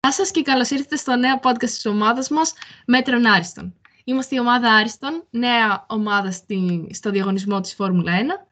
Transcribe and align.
Γεια 0.00 0.12
σας 0.12 0.30
και 0.30 0.42
καλώς 0.42 0.70
ήρθατε 0.70 0.96
στο 0.96 1.16
νέο 1.16 1.40
podcast 1.42 1.58
της 1.58 1.86
ομάδας 1.86 2.28
μας 2.28 2.52
Μέτρον 2.86 3.26
Άριστον. 3.26 3.80
Είμαστε 4.04 4.34
η 4.34 4.38
ομάδα 4.38 4.74
Άριστον, 4.74 5.26
νέα 5.30 5.86
ομάδα 5.88 6.30
στη, 6.30 6.88
στο 6.92 7.10
διαγωνισμό 7.10 7.60
της 7.60 7.74
Φόρμουλα 7.74 8.12
1 8.12 8.46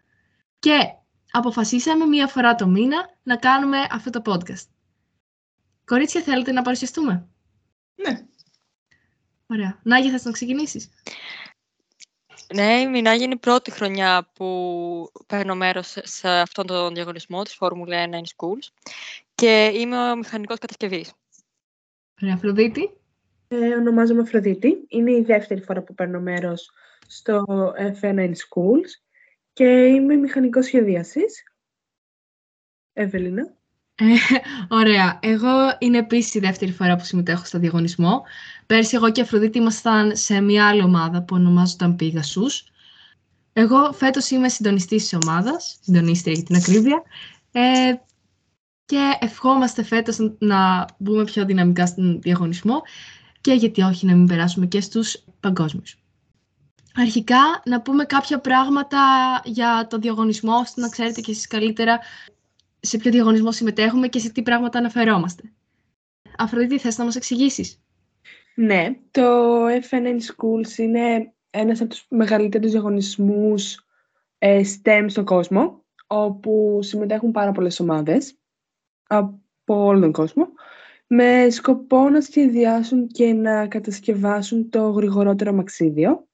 και 0.58 0.78
αποφασίσαμε 1.30 2.04
μία 2.04 2.26
φορά 2.26 2.54
το 2.54 2.66
μήνα 2.66 3.10
να 3.22 3.36
κάνουμε 3.36 3.86
αυτό 3.90 4.10
το 4.10 4.32
podcast. 4.32 4.66
Κορίτσια, 5.84 6.22
θέλετε 6.22 6.52
να 6.52 6.62
παρουσιαστούμε; 6.62 7.28
Ναι. 7.94 8.26
Ωραία. 9.46 9.80
Νάγια, 9.82 10.10
θες 10.10 10.24
να 10.24 10.30
ξεκινήσεις; 10.30 10.88
Ναι, 12.54 12.80
η 12.80 12.88
Μινάγια 12.88 13.24
είναι 13.24 13.34
η 13.34 13.38
πρώτη 13.38 13.70
χρονιά 13.70 14.30
που 14.34 15.10
παίρνω 15.26 15.54
μέρος 15.54 15.96
σε 16.02 16.28
αυτόν 16.28 16.66
τον 16.66 16.94
διαγωνισμό 16.94 17.42
της 17.42 17.54
Φόρμουλα 17.54 18.08
1 18.10 18.14
in 18.14 18.18
Schools 18.18 18.68
και 19.34 19.70
είμαι 19.74 20.10
ο 20.10 20.16
μηχανικός 20.16 20.58
κατασκευής. 20.58 21.12
Ωραία, 22.22 22.34
Αφροδίτη. 22.34 22.90
Ε, 23.48 23.56
ονομάζομαι 23.56 24.20
Αφροδίτη. 24.20 24.84
Είναι 24.88 25.12
η 25.12 25.22
δεύτερη 25.22 25.60
φορά 25.60 25.82
που 25.82 25.94
παίρνω 25.94 26.20
μέρος 26.20 26.70
στο 27.06 27.44
F1 28.00 28.18
in 28.18 28.30
Schools 28.30 28.90
και 29.52 29.64
είμαι 29.64 30.14
μηχανικός 30.14 30.64
σχεδίασης. 30.64 31.42
Εύελινα. 32.92 33.56
Ε, 33.94 34.04
ωραία. 34.68 35.18
Εγώ 35.22 35.76
είναι 35.78 35.98
επίσης 35.98 36.34
η 36.34 36.38
δεύτερη 36.38 36.72
φορά 36.72 36.96
που 36.96 37.04
συμμετέχω 37.04 37.44
στο 37.44 37.58
διαγωνισμό. 37.58 38.22
Πέρσι 38.66 38.96
εγώ 38.96 39.10
και 39.10 39.20
η 39.20 39.22
Αφροδίτη 39.22 39.58
ήμασταν 39.58 40.16
σε 40.16 40.40
μια 40.40 40.68
άλλη 40.68 40.82
ομάδα 40.82 41.22
που 41.22 41.36
ονομάζονταν 41.36 41.96
Πίγασους. 41.96 42.64
Εγώ 43.52 43.92
φέτος 43.92 44.30
είμαι 44.30 44.48
συντονιστής 44.48 45.02
της 45.08 45.18
ομάδας, 45.22 45.78
συντονίστρια 45.82 46.32
για 46.32 46.44
την 46.44 46.56
ακρίβεια. 46.56 47.02
Ε, 47.52 47.94
και 48.86 49.16
ευχόμαστε 49.20 49.82
φέτος 49.82 50.18
να 50.38 50.84
μπούμε 50.98 51.24
πιο 51.24 51.44
δυναμικά 51.44 51.86
στον 51.86 52.20
διαγωνισμό 52.20 52.82
και 53.40 53.52
γιατί 53.52 53.82
όχι 53.82 54.06
να 54.06 54.14
μην 54.14 54.26
περάσουμε 54.26 54.66
και 54.66 54.80
στους 54.80 55.24
παγκόσμιους. 55.40 55.98
Αρχικά 56.94 57.62
να 57.64 57.82
πούμε 57.82 58.04
κάποια 58.04 58.40
πράγματα 58.40 58.98
για 59.44 59.86
το 59.90 59.98
διαγωνισμό, 59.98 60.54
ώστε 60.54 60.80
να 60.80 60.88
ξέρετε 60.88 61.20
και 61.20 61.30
εσείς 61.30 61.46
καλύτερα 61.46 62.00
σε 62.80 62.96
ποιο 62.96 63.10
διαγωνισμό 63.10 63.52
συμμετέχουμε 63.52 64.08
και 64.08 64.18
σε 64.18 64.32
τι 64.32 64.42
πράγματα 64.42 64.78
αναφερόμαστε. 64.78 65.42
Αφροδίτη, 66.38 66.78
θες 66.78 66.98
να 66.98 67.04
μας 67.04 67.16
εξηγήσεις; 67.16 67.80
Ναι, 68.54 68.96
το 69.10 69.66
FNN 69.66 70.18
Schools 70.20 70.78
είναι 70.78 71.32
ένας 71.50 71.80
από 71.80 71.90
τους 71.90 72.06
μεγαλύτερους 72.08 72.70
διαγωνισμούς 72.70 73.86
ε, 74.38 74.60
STEM 74.64 75.04
στον 75.08 75.24
κόσμο, 75.24 75.84
όπου 76.06 76.78
συμμετέχουν 76.82 77.30
πάρα 77.30 77.52
πολλές 77.52 77.80
ομάδες 77.80 78.38
από 79.06 79.84
όλο 79.84 80.00
τον 80.00 80.12
κόσμο, 80.12 80.48
με 81.06 81.50
σκοπό 81.50 82.08
να 82.08 82.20
σχεδιάσουν 82.20 83.06
και 83.06 83.32
να 83.32 83.66
κατασκευάσουν 83.66 84.70
το 84.70 84.90
γρηγορότερο 84.90 85.52
μαξίδιο. 85.52 86.28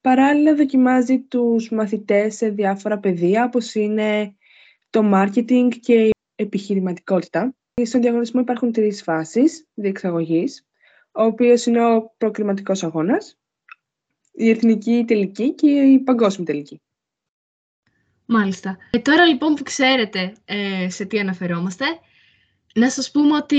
Παράλληλα 0.00 0.54
δοκιμάζει 0.54 1.20
τους 1.20 1.70
μαθητές 1.70 2.36
σε 2.36 2.48
διάφορα 2.48 2.98
πεδία, 2.98 3.44
όπως 3.44 3.74
είναι 3.74 4.36
το 4.90 5.10
marketing 5.14 5.68
και 5.80 6.04
η 6.04 6.10
επιχειρηματικότητα. 6.34 7.54
Στον 7.82 8.00
διαγωνισμό 8.00 8.40
υπάρχουν 8.40 8.72
τρεις 8.72 9.02
φάσεις 9.02 9.66
διεξαγωγής, 9.74 10.66
ο 11.12 11.22
οποίος 11.22 11.66
είναι 11.66 11.94
ο 11.94 12.14
προκριματικός 12.16 12.84
αγώνας, 12.84 13.38
η 14.32 14.50
εθνική 14.50 15.04
τελική 15.06 15.54
και 15.54 15.70
η 15.70 15.98
παγκόσμια 15.98 16.46
τελική. 16.46 16.80
Μάλιστα. 18.26 18.76
Ε, 18.90 18.98
τώρα 18.98 19.24
λοιπόν 19.24 19.54
που 19.54 19.62
ξέρετε 19.62 20.32
ε, 20.44 20.90
σε 20.90 21.04
τι 21.04 21.18
αναφερόμαστε, 21.18 21.84
να 22.74 22.90
σας 22.90 23.10
πούμε 23.10 23.36
ότι 23.36 23.56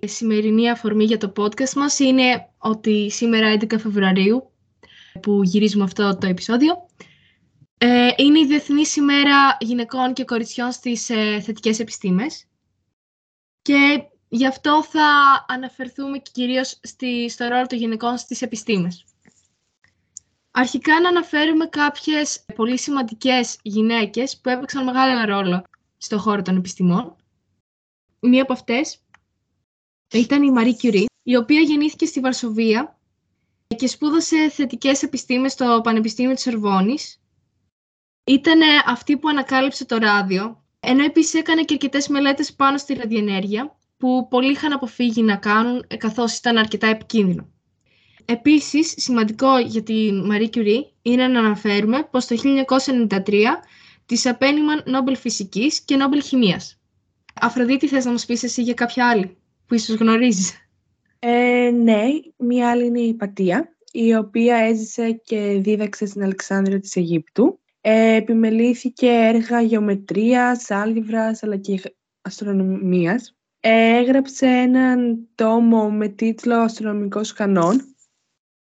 η 0.00 0.08
σημερινή 0.08 0.70
αφορμή 0.70 1.04
για 1.04 1.18
το 1.18 1.32
podcast 1.36 1.72
μας 1.72 1.98
είναι 1.98 2.48
ότι 2.58 3.10
σήμερα 3.10 3.56
11 3.60 3.78
Φεβρουαρίου 3.78 4.50
που 5.20 5.42
γυρίζουμε 5.42 5.84
αυτό 5.84 6.18
το 6.20 6.26
επεισόδιο 6.26 6.86
ε, 7.78 8.08
είναι 8.16 8.38
η 8.38 8.46
Διεθνή 8.46 8.82
ημέρα 8.96 9.56
γυναικών 9.60 10.12
και 10.12 10.24
κοριτσιών 10.24 10.72
στις 10.72 11.10
ε, 11.10 11.40
θετικές 11.40 11.78
επιστήμες 11.78 12.46
και 13.62 14.02
γι' 14.28 14.46
αυτό 14.46 14.84
θα 14.84 15.08
αναφερθούμε 15.48 16.18
και 16.18 16.30
κυρίως 16.32 16.80
στη, 16.82 17.30
στο 17.30 17.46
ρόλο 17.46 17.66
των 17.66 17.78
γυναικών 17.78 18.16
στις 18.18 18.42
επιστήμες. 18.42 19.04
Αρχικά 20.56 21.00
να 21.00 21.08
αναφέρουμε 21.08 21.66
κάποιες 21.66 22.44
πολύ 22.54 22.78
σημαντικές 22.78 23.58
γυναίκες 23.62 24.40
που 24.40 24.48
έπαιξαν 24.48 24.84
μεγάλο 24.84 25.24
ρόλο 25.24 25.64
στον 25.96 26.18
χώρο 26.18 26.42
των 26.42 26.56
επιστημών. 26.56 27.16
Μία 28.20 28.42
από 28.42 28.52
αυτές 28.52 29.02
ήταν 30.12 30.42
η 30.42 30.52
Marie 30.56 30.84
Curie, 30.84 31.04
η 31.22 31.36
οποία 31.36 31.60
γεννήθηκε 31.60 32.06
στη 32.06 32.20
Βαρσοβία 32.20 32.98
και 33.76 33.86
σπούδασε 33.86 34.48
θετικές 34.50 35.02
επιστήμες 35.02 35.52
στο 35.52 35.80
Πανεπιστήμιο 35.82 36.34
της 36.34 36.46
Ορβόνης. 36.46 37.22
Ήταν 38.24 38.60
αυτή 38.86 39.16
που 39.16 39.28
ανακάλυψε 39.28 39.84
το 39.84 39.96
ράδιο, 39.96 40.64
ενώ 40.80 41.04
επίσης 41.04 41.34
έκανε 41.34 41.64
και 41.64 41.74
αρκετές 41.74 42.08
μελέτες 42.08 42.54
πάνω 42.54 42.78
στη 42.78 42.94
ραδιενέργεια, 42.94 43.76
που 43.96 44.28
πολλοί 44.28 44.50
είχαν 44.50 44.72
αποφύγει 44.72 45.22
να 45.22 45.36
κάνουν 45.36 45.86
καθώς 45.96 46.36
ήταν 46.36 46.56
αρκετά 46.56 46.86
επικίνδυνο. 46.86 47.53
Επίσης, 48.24 48.94
σημαντικό 48.96 49.58
για 49.58 49.82
τη 49.82 50.10
Marie 50.30 50.56
Curie 50.56 50.82
είναι 51.02 51.28
να 51.28 51.38
αναφέρουμε 51.38 52.08
πως 52.10 52.26
το 52.26 52.36
1993 52.36 53.62
της 54.06 54.26
απένιμαν 54.26 54.82
Νόμπελ 54.86 55.16
Φυσικής 55.16 55.80
και 55.80 55.96
Νόμπελ 55.96 56.22
Χημίας. 56.22 56.80
Αφροδίτη, 57.40 57.88
θες 57.88 58.04
να 58.04 58.10
μας 58.10 58.26
πεις 58.26 58.42
εσύ 58.42 58.62
για 58.62 58.74
κάποια 58.74 59.08
άλλη 59.08 59.36
που 59.66 59.74
ίσως 59.74 59.96
γνωρίζεις; 59.96 60.52
Ε, 61.18 61.70
ναι, 61.70 62.02
μία 62.36 62.70
άλλη 62.70 62.86
είναι 62.86 63.00
η 63.00 63.14
Πατία, 63.14 63.76
η 63.92 64.14
οποία 64.14 64.56
έζησε 64.56 65.12
και 65.24 65.58
δίδαξε 65.60 66.06
στην 66.06 66.22
Αλεξάνδρεια 66.22 66.80
της 66.80 66.96
Αιγύπτου. 66.96 67.58
Ε, 67.80 68.14
επιμελήθηκε 68.14 69.08
έργα 69.08 69.60
γεωμετρίας, 69.60 70.70
άλγευρας 70.70 71.42
αλλά 71.42 71.56
και 71.56 71.80
αστρονομίας. 72.22 73.36
Ε, 73.60 73.96
έγραψε 73.96 74.46
έναν 74.46 75.28
τόμο 75.34 75.90
με 75.90 76.08
τίτλο 76.08 76.54
«Αστρονομικός 76.54 77.32
κανόν», 77.32 77.93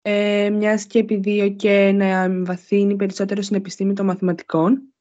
ε, 0.01 0.49
μιας 0.49 0.85
και 0.85 1.03
και 1.49 1.91
να 1.91 2.43
βαθύνει 2.43 2.95
περισσότερο 2.95 3.41
στην 3.41 3.55
επιστήμη 3.55 3.93
των 3.93 4.05
μαθηματικών. 4.05 4.93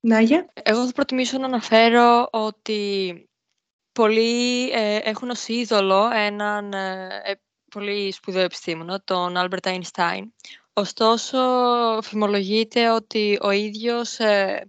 Νάγια. 0.00 0.52
Εγώ 0.62 0.86
θα 0.86 0.92
προτιμήσω 0.92 1.38
να 1.38 1.46
αναφέρω 1.46 2.28
ότι 2.32 3.14
πολλοί 3.92 4.70
ε, 4.70 4.96
έχουν 4.96 5.30
ως 5.30 5.48
είδωλο 5.48 6.10
έναν 6.14 6.72
ε, 6.72 7.40
πολύ 7.70 8.12
σπουδαίο 8.12 8.42
επιστήμονα, 8.42 9.02
τον 9.04 9.36
Άλμπερτ 9.36 9.66
Αϊνστάιν. 9.66 10.32
Ωστόσο, 10.72 11.38
φημολογείται 12.02 12.90
ότι 12.90 13.38
ο 13.42 13.50
ίδιος 13.50 14.18
ε, 14.18 14.68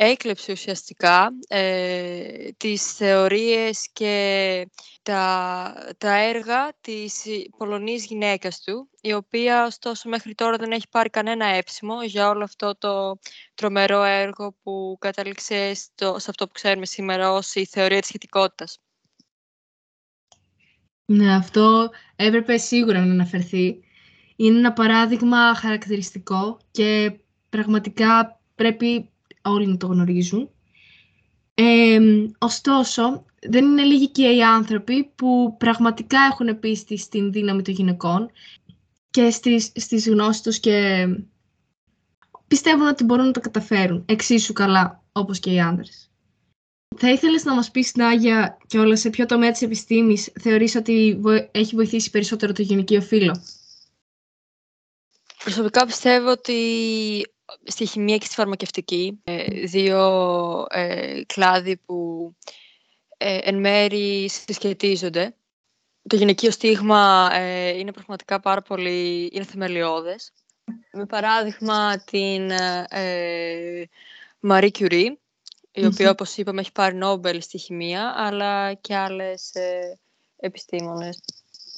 έκλεψε 0.00 0.52
ουσιαστικά 0.52 1.30
ε, 1.48 2.48
τις 2.56 2.92
θεωρίες 2.92 3.88
και 3.92 4.68
τα, 5.02 5.94
τα 5.98 6.14
έργα 6.16 6.72
της 6.80 7.24
Πολωνής 7.56 8.04
γυναίκας 8.04 8.60
του, 8.60 8.90
η 9.00 9.12
οποία 9.12 9.64
ωστόσο 9.64 10.08
μέχρι 10.08 10.34
τώρα 10.34 10.56
δεν 10.56 10.70
έχει 10.70 10.88
πάρει 10.90 11.10
κανένα 11.10 11.46
έψιμο 11.46 12.02
για 12.02 12.28
όλο 12.28 12.44
αυτό 12.44 12.76
το 12.78 13.18
τρομερό 13.54 14.02
έργο 14.02 14.56
που 14.62 14.96
κατάληξε 15.00 15.74
στο, 15.74 16.18
σε 16.18 16.30
αυτό 16.30 16.46
που 16.46 16.52
ξέρουμε 16.52 16.86
σήμερα 16.86 17.32
ως 17.32 17.54
η 17.54 17.66
θεωρία 17.66 17.98
της 17.98 18.08
σχετικότητας. 18.08 18.78
Ναι, 21.04 21.34
αυτό 21.34 21.90
έπρεπε 22.16 22.56
σίγουρα 22.56 23.04
να 23.04 23.12
αναφερθεί. 23.12 23.80
Είναι 24.36 24.58
ένα 24.58 24.72
παράδειγμα 24.72 25.54
χαρακτηριστικό 25.54 26.58
και 26.70 27.18
πραγματικά 27.48 28.40
πρέπει 28.54 29.12
όλοι 29.48 29.66
να 29.66 29.76
το 29.76 29.86
γνωρίζουν. 29.86 30.50
ωστόσο, 32.38 33.24
δεν 33.40 33.64
είναι 33.64 33.82
λίγοι 33.82 34.08
και 34.08 34.28
οι 34.28 34.42
άνθρωποι 34.42 35.04
που 35.14 35.56
πραγματικά 35.58 36.18
έχουν 36.20 36.58
πίστη 36.58 36.96
στην 36.96 37.32
δύναμη 37.32 37.62
των 37.62 37.74
γυναικών 37.74 38.30
και 39.10 39.30
στις, 39.30 39.72
στις 39.74 40.08
γνώσεις 40.08 40.42
τους 40.42 40.58
και 40.60 41.06
πιστεύουν 42.48 42.86
ότι 42.86 43.04
μπορούν 43.04 43.26
να 43.26 43.32
το 43.32 43.40
καταφέρουν 43.40 44.04
εξίσου 44.08 44.52
καλά 44.52 45.02
όπως 45.12 45.38
και 45.38 45.52
οι 45.52 45.60
άνδρες. 45.60 46.10
Θα 46.96 47.10
ήθελες 47.10 47.44
να 47.44 47.54
μας 47.54 47.70
πεις, 47.70 47.94
Νάγια, 47.94 48.58
και 48.66 48.78
όλα 48.78 48.96
σε 48.96 49.10
ποιο 49.10 49.26
τομέα 49.26 49.50
της 49.50 49.62
επιστήμης 49.62 50.32
θεωρείς 50.40 50.74
ότι 50.74 51.20
έχει 51.50 51.74
βοηθήσει 51.74 52.10
περισσότερο 52.10 52.52
το 52.52 52.62
γυναικείο 52.62 53.00
φύλλο; 53.00 53.42
Προσωπικά 55.44 55.86
πιστεύω 55.86 56.30
ότι 56.30 56.54
στη 57.64 57.86
χημεία 57.86 58.16
και 58.18 58.24
στη 58.24 58.34
φαρμακευτική, 58.34 59.20
ε, 59.24 59.44
δύο 59.66 60.66
ε, 60.70 61.20
κλάδοι 61.26 61.76
που 61.76 62.30
ε, 63.16 63.38
εν 63.42 63.60
μέρη 63.60 64.28
συσχετίζονται. 64.28 65.34
Το 66.08 66.16
γυναικείο 66.16 66.50
στίγμα 66.50 67.30
ε, 67.32 67.68
είναι 67.68 67.92
πραγματικά 67.92 68.40
πάρα 68.40 68.62
πολύ, 68.62 69.30
είναι 69.32 69.44
θεμελιώδες. 69.44 70.32
Με 70.92 71.06
παράδειγμα 71.06 71.98
την 71.98 72.50
ε, 72.88 73.88
Marie 74.48 74.70
Curie, 74.70 75.12
η 75.72 75.86
οποία, 75.86 76.10
όπως 76.10 76.36
είπαμε, 76.36 76.60
έχει 76.60 76.72
πάρει 76.72 76.96
Νόμπελ 76.96 77.42
στη 77.42 77.58
χημεία, 77.58 78.14
αλλά 78.16 78.74
και 78.74 78.96
άλλες 78.96 79.54
ε, 79.54 79.98
επιστήμονες 80.36 81.20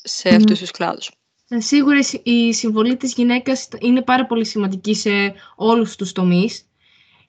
σε 0.03 0.29
mm. 0.29 0.37
αυτούς 0.37 0.59
τους 0.59 0.71
κλάδους. 0.71 1.11
Ε, 1.53 1.61
σίγουρα 1.61 1.99
η 2.23 2.53
συμβολή 2.53 2.97
της 2.97 3.13
γυναίκας 3.15 3.69
είναι 3.81 4.03
πάρα 4.03 4.27
πολύ 4.27 4.47
σημαντική 4.47 4.95
σε 4.95 5.11
όλους 5.57 5.97
τους 5.97 6.13
τομείς. 6.13 6.65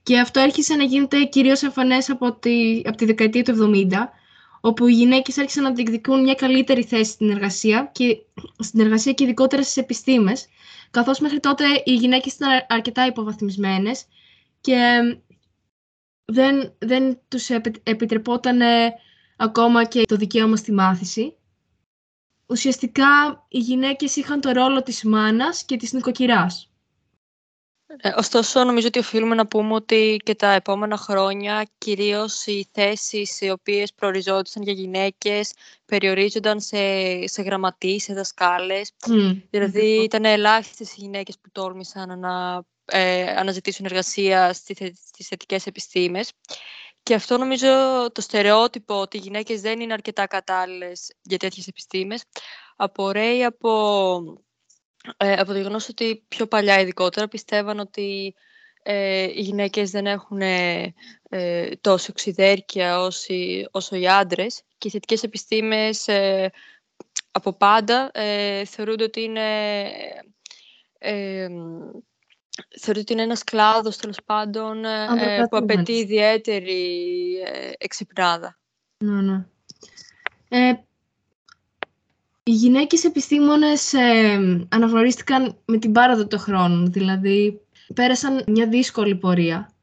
Και 0.04 0.20
αυτό 0.20 0.40
έρχισε 0.40 0.76
να 0.76 0.84
γίνεται 0.84 1.24
κυρίως 1.24 1.64
εμφανές 1.64 2.10
από 2.10 2.34
τη, 2.34 2.82
από 2.86 2.98
τη 2.98 3.06
δεκαετία 3.06 3.44
του 3.44 3.72
70 3.92 3.92
όπου 4.62 4.88
οι 4.88 4.94
γυναίκες 4.94 5.38
άρχισαν 5.38 5.64
να 5.64 5.74
διεκδικούν 5.74 6.24
μια 6.24 6.34
καλύτερη 6.34 6.84
θέση 6.84 7.12
στην 7.12 7.30
εργασία 7.30 7.90
και, 7.94 8.18
στην 8.60 8.80
εργασία 8.80 9.14
και 9.14 9.24
ειδικότερα 9.24 9.64
στις 9.64 9.78
επιστήμες 9.78 10.48
καθώς 10.92 11.20
μέχρι 11.20 11.40
τότε 11.40 11.64
οι 11.86 11.94
γυναίκες 11.94 12.34
ήταν 12.34 12.50
αρκετά 12.68 13.06
υποβαθμισμένες 13.06 14.06
και 14.62 15.00
δεν, 16.26 16.74
δεν 16.78 17.20
τους 17.28 17.50
επιτρεπόταν 17.84 18.60
ακόμα 19.38 19.86
και 19.86 20.02
το 20.06 20.16
δικαίωμα 20.16 20.56
στη 20.56 20.72
μάθηση 20.72 21.36
ουσιαστικά 22.52 23.46
οι 23.48 23.60
γυναίκες 23.60 24.16
είχαν 24.16 24.42
το 24.42 24.52
ρόλο 24.52 24.84
της 24.84 25.04
μάνας 25.04 25.64
και 25.64 25.78
της 25.78 25.94
νοικοκυράς. 25.94 26.66
Ε, 27.98 28.12
ωστόσο, 28.18 28.64
νομίζω 28.64 28.88
ότι 28.88 29.00
οφείλουμε 29.00 29.36
να 29.36 29.48
πούμε 29.48 29.74
ότι 29.74 30.20
και 30.24 30.36
τα 30.36 30.52
επόμενα 30.52 30.98
χρόνια 30.98 31.68
κυρίως 31.78 32.46
οι 32.46 32.68
θέσεις 32.72 33.42
οι 33.42 33.50
οποίες 33.50 33.94
προοριζόντουσαν 33.94 34.64
για 34.64 34.74
γυναίκες 34.74 35.54
περιορίζονταν 35.86 36.62
σε, 36.62 36.78
σε 37.28 37.42
γραμματείς, 37.42 38.04
σε 38.04 38.14
δασκάλες. 38.14 38.92
Δηλαδή, 39.50 40.04
ήταν 40.04 40.26
ελάχιστες 40.26 40.92
οι 40.92 40.96
γυναίκες 40.98 41.40
που 41.40 41.50
τόλμησαν 41.52 42.20
να 42.20 42.64
ε, 42.86 43.32
αναζητήσουν 43.32 43.86
εργασία 43.86 44.54
στις 44.54 45.28
θετικές 45.28 45.66
επιστήμες. 45.66 46.32
Και 47.04 47.14
αυτό 47.14 47.38
νομίζω 47.38 47.68
το 48.12 48.22
στερεότυπο 48.22 49.00
ότι 49.00 49.18
οι 49.18 49.20
γυναίκες 49.20 49.62
δεν 49.62 49.80
είναι 49.80 49.94
αρκετά 49.94 50.28
κατάλληλες 50.28 51.14
για 51.22 51.38
τέτοιες 51.38 51.68
επιστήμες 51.68 52.24
απορρέει 52.76 53.44
από, 53.44 53.70
ε, 55.18 55.34
από 55.34 55.52
το 55.52 55.58
γεγονός 55.58 55.90
ότι 55.90 56.26
πιο 56.28 56.48
παλιά 56.48 56.80
ειδικότερα 56.80 57.28
πιστεύαν 57.28 57.80
ότι 57.80 58.36
ε, 58.84 59.24
οι 59.24 59.42
γυναίκες 59.42 59.92
δεν 59.92 60.06
έχουν 60.06 60.42
ε, 60.42 60.94
τόσο 61.82 62.08
εξιδέρκεια 62.10 63.00
όσο, 63.00 63.34
όσο 63.72 63.96
οι 63.96 64.08
άντρες. 64.08 64.62
Και 64.78 64.88
οι 64.88 64.92
θετικές 64.92 65.24
επιστήμες 65.24 66.08
ε, 66.08 66.52
από 67.32 67.54
πάντα 67.54 68.12
θεωρούνται 68.66 69.04
ότι 69.04 69.22
είναι 69.22 69.42
θεωρώ 72.80 73.00
ότι 73.00 73.14
είναι 73.14 73.22
ένας 73.22 73.44
κλάδος, 73.44 73.98
τέλος 73.98 74.18
πάντων, 74.26 74.86
ε, 74.86 75.48
που 75.50 75.58
απαιτεί 75.58 75.92
ιδιαίτερη 75.92 77.34
ε, 77.46 77.72
εξυπνάδα. 77.78 78.60
Ναι, 78.98 79.22
ναι. 79.22 79.46
Ε, 80.50 80.74
οι 82.44 82.52
γυναίκες 82.52 83.04
επιστήμονες 83.04 83.94
ε, 83.94 84.68
αναγνωρίστηκαν 84.70 85.58
με 85.66 85.78
την 85.78 85.92
πάραδο 85.92 86.28
των 86.28 86.40
χρόνων, 86.40 86.92
δηλαδή 86.92 87.62
πέρασαν 87.94 88.44
μια 88.48 88.68
δύσκολη 88.68 89.16
πορεία. 89.16 89.74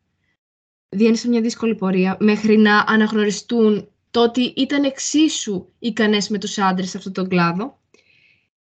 Διένυσαν 0.88 1.30
μια 1.30 1.40
δύσκολη 1.40 1.74
πορεία 1.74 2.16
μέχρι 2.20 2.56
να 2.56 2.84
αναγνωριστούν 2.86 3.88
το 4.10 4.22
ότι 4.22 4.52
ήταν 4.56 4.84
εξίσου 4.84 5.68
ικανές 5.78 6.28
με 6.28 6.38
τους 6.38 6.58
άντρες 6.58 6.90
σε 6.90 6.96
αυτόν 6.96 7.12
τον 7.12 7.28
κλάδο 7.28 7.77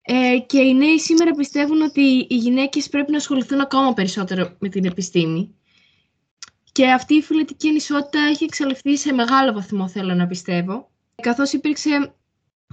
ε, 0.10 0.40
και 0.46 0.60
οι 0.60 0.74
νέοι 0.74 1.00
σήμερα 1.00 1.32
πιστεύουν 1.32 1.82
ότι 1.82 2.02
οι 2.30 2.36
γυναίκες 2.36 2.90
πρέπει 2.90 3.12
να 3.12 3.18
ασχοληθούν 3.18 3.60
ακόμα 3.60 3.94
περισσότερο 3.94 4.56
με 4.60 4.70
την 4.70 4.86
επιστήμη. 4.86 5.56
Και 6.72 6.92
αυτή 6.92 7.16
η 7.16 7.22
φιλετική 7.22 7.68
ανισότητα 7.68 8.20
έχει 8.20 8.44
εξαλειφθεί 8.44 8.98
σε 8.98 9.14
μεγάλο 9.14 9.54
βαθμό, 9.54 9.88
θέλω 9.90 10.14
να 10.14 10.28
πιστεύω, 10.28 10.90
καθώς 11.16 11.54
υπήρξε 11.54 12.14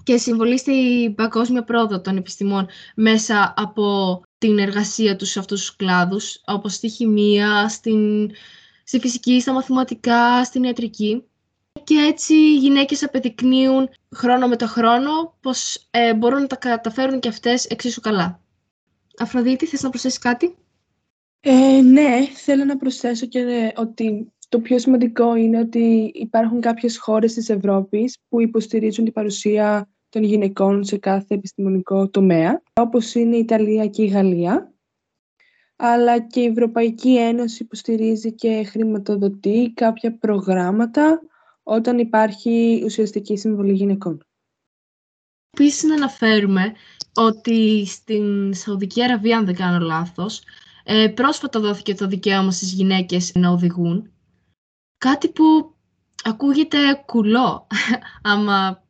και 0.03 0.17
συμβολή 0.17 0.59
στην 0.59 1.15
παγκόσμια 1.15 1.65
πρόοδο 1.65 2.01
των 2.01 2.17
επιστημών 2.17 2.67
μέσα 2.95 3.55
από 3.57 4.21
την 4.39 4.59
εργασία 4.59 5.17
τους 5.17 5.31
σε 5.31 5.39
αυτούς 5.39 5.61
τους 5.61 5.77
κλάδους, 5.77 6.41
όπως 6.45 6.75
στη 6.75 6.89
χημεία, 6.89 7.69
στην, 7.69 8.31
στη 8.85 8.99
φυσική, 8.99 9.41
στα 9.41 9.53
μαθηματικά, 9.53 10.45
στην 10.45 10.63
ιατρική 10.63 11.25
και 11.85 11.95
έτσι 11.95 12.35
οι 12.35 12.57
γυναίκες 12.57 13.03
απεδεικνύουν 13.03 13.89
χρόνο 14.17 14.49
με 14.49 14.57
το 14.57 14.67
χρόνο 14.67 15.37
πως 15.41 15.89
ε, 15.91 16.15
μπορούν 16.15 16.41
να 16.41 16.47
τα 16.47 16.57
καταφέρουν 16.57 17.21
και 17.21 17.29
αυτές 17.29 17.67
εξίσου 17.67 18.01
καλά. 18.01 18.41
Αφροδίτη, 19.19 19.67
θες 19.67 19.83
να 19.83 19.89
προσθέσεις 19.89 20.19
κάτι; 20.19 20.55
Ε, 21.41 21.81
ναι, 21.81 22.27
θέλω 22.35 22.65
να 22.65 22.77
προσθέσω 22.77 23.27
και 23.27 23.39
ε, 23.39 23.73
ότι 23.77 24.33
το 24.49 24.61
πιο 24.61 24.79
σημαντικό 24.79 25.35
είναι 25.35 25.59
ότι 25.59 26.11
υπάρχουν 26.15 26.61
κάποιες 26.61 26.99
χώρες 26.99 27.35
της 27.35 27.49
Ευρώπης 27.49 28.19
που 28.29 28.41
υποστηρίζουν 28.41 29.05
την 29.05 29.13
παρουσία 29.13 29.89
των 30.09 30.23
γυναικών 30.23 30.85
σε 30.85 30.97
κάθε 30.97 31.35
επιστημονικό 31.35 32.09
τομέα, 32.09 32.63
όπως 32.73 33.15
είναι 33.15 33.37
η 33.37 33.39
Ιταλία 33.39 33.87
και 33.87 34.03
η 34.03 34.07
Γαλλία. 34.07 34.73
Αλλά 35.77 36.21
και 36.21 36.41
η 36.41 36.45
Ευρωπαϊκή 36.45 37.19
Ένωση 37.19 37.63
υποστηρίζει 37.63 38.33
και 38.33 38.65
χρηματοδοτεί 38.65 39.73
κάποια 39.75 40.19
προγράμματα 40.19 41.21
όταν 41.65 41.99
υπάρχει 41.99 42.83
ουσιαστική 42.85 43.37
συμβολή 43.37 43.73
γυναικών. 43.73 44.25
Επίσης 45.51 45.83
να 45.83 45.95
αναφέρουμε 45.95 46.73
ότι 47.15 47.87
στην 47.87 48.55
Σαουδική 48.55 49.03
Αραβία, 49.03 49.39
αν 49.39 49.45
δεν 49.45 49.55
κάνω 49.55 49.85
λάθος, 49.85 50.43
ε, 50.85 51.09
πρόσφατα 51.09 51.61
δόθηκε 51.61 51.95
το 51.95 52.07
δικαίωμα 52.07 52.51
στις 52.51 52.73
γυναίκες 52.73 53.35
να 53.35 53.51
οδηγούν. 53.51 54.13
Κάτι 54.99 55.29
που 55.29 55.75
ακούγεται 56.23 57.03
κουλό, 57.07 57.67
άμα, 58.23 58.85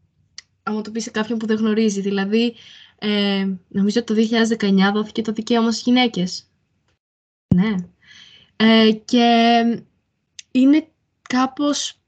άμα 0.63 0.81
το 0.81 0.91
πεις 0.91 1.03
σε 1.03 1.11
κάποιον 1.11 1.39
που 1.39 1.47
δεν 1.47 1.57
γνωρίζει. 1.57 2.01
Δηλαδή, 2.01 2.55
ε, 2.99 3.49
νομίζω 3.69 4.01
ότι 4.01 4.29
το 4.29 4.37
2019 4.59 4.93
δόθηκε 4.93 5.23
το 5.23 5.33
δικαίωμα 5.33 5.71
στις 5.71 5.83
γυναίκες. 5.83 6.51
Ναι. 7.55 7.75
Ε, 8.57 8.93
και 8.93 9.61
είναι 10.51 10.89
κάπως 11.23 12.04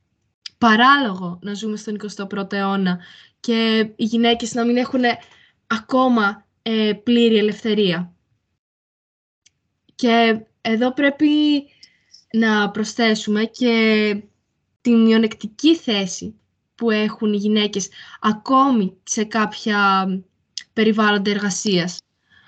παράλογο 0.58 1.38
να 1.42 1.54
ζούμε 1.54 1.76
στον 1.76 1.96
21ο 2.16 2.52
αιώνα 2.52 2.98
και 3.40 3.92
οι 3.96 4.04
γυναίκες 4.04 4.54
να 4.54 4.64
μην 4.64 4.76
έχουν 4.76 5.02
ακόμα 5.66 6.46
ε, 6.62 6.92
πλήρη 6.92 7.36
ελευθερία. 7.36 8.14
Και 9.94 10.40
εδώ 10.60 10.92
πρέπει 10.92 11.28
να 12.32 12.70
προσθέσουμε 12.70 13.44
και 13.44 14.22
τη 14.80 14.90
μειονεκτική 14.90 15.76
θέση 15.76 16.34
που 16.74 16.90
έχουν 16.90 17.32
οι 17.32 17.36
γυναίκες 17.36 17.88
ακόμη 18.20 18.96
σε 19.02 19.24
κάποια 19.24 20.06
περιβάλλοντα 20.72 21.30
εργασίας. 21.30 21.98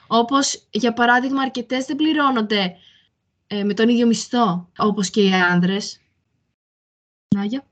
Όπως, 0.07 0.67
για 0.71 0.93
παράδειγμα, 0.93 1.43
αρκετές 1.43 1.85
δεν 1.85 1.97
πληρώνονται 1.97 2.77
ε, 3.47 3.65
με 3.65 3.75
τον 3.75 3.89
ίδιο 3.89 4.07
μισθό, 4.07 4.69
όπως 4.77 5.11
και 5.11 5.23
οι 5.23 5.33
άνδρες. 5.33 6.01
Νάγια. 7.35 7.67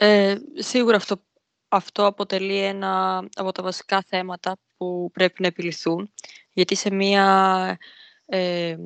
Ε, 0.00 0.34
σίγουρα 0.54 0.96
αυτό, 0.96 1.22
αυτό 1.68 2.06
αποτελεί 2.06 2.58
ένα 2.58 3.22
από 3.34 3.52
τα 3.52 3.62
βασικά 3.62 4.02
θέματα 4.08 4.56
που 4.76 5.10
πρέπει 5.12 5.42
να 5.42 5.46
επιληθούν, 5.46 6.12
γιατί 6.52 6.74
σε 6.74 6.90
μια 6.90 7.78
ε, 8.26 8.76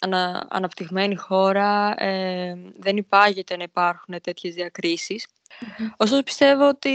ανα, 0.00 0.46
αναπτυγμένη 0.50 1.16
χώρα 1.16 1.94
ε, 2.04 2.54
δεν 2.78 2.96
υπάγεται 2.96 3.56
να 3.56 3.62
υπάρχουν 3.62 4.20
τέτοιες 4.20 4.54
διακρίσεις. 4.54 5.26
Ωστόσο 5.96 6.22
πιστεύω 6.22 6.68
ότι 6.68 6.92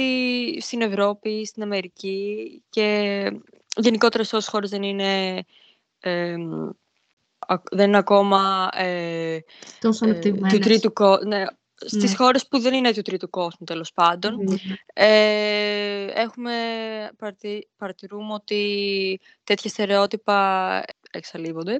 στην 0.62 0.82
Ευρώπη, 0.82 1.46
στην 1.46 1.64
Αμερική 1.64 2.64
και 2.70 3.32
γενικότερα 3.76 4.24
σε 4.24 4.36
όσες 4.36 4.50
χώρες 4.50 4.70
δεν 4.70 4.84
είναι, 4.84 5.44
ε, 6.00 6.36
δεν 7.72 7.88
είναι 7.88 7.98
ακόμα 7.98 8.70
ε, 8.74 9.40
Τόσο 9.80 10.10
ε, 10.10 10.20
του 10.50 10.60
τρίτου, 10.60 10.94
ναι, 11.26 11.44
στις 11.86 12.10
ναι. 12.10 12.16
χώρες 12.16 12.48
που 12.48 12.60
δεν 12.60 12.74
είναι 12.74 12.94
του 12.94 13.02
τρίτου 13.02 13.30
κόσμου 13.30 13.66
τέλος 13.66 13.94
πάντων. 13.94 14.60
Ε, 14.94 16.06
έχουμε 16.14 16.54
παρατηρούμε 17.78 18.34
ότι 18.34 19.20
τέτοια 19.44 19.70
στερεότυπα 19.70 20.84
εξαλείβονται. 21.12 21.80